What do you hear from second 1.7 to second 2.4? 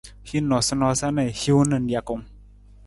nijakung.